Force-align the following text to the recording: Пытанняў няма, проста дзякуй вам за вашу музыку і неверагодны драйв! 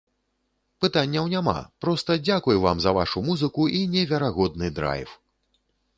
Пытанняў 0.85 1.27
няма, 1.33 1.53
проста 1.85 2.17
дзякуй 2.25 2.57
вам 2.65 2.77
за 2.85 2.95
вашу 3.01 3.25
музыку 3.29 3.61
і 3.81 3.85
неверагодны 3.95 4.67
драйв! 4.81 5.09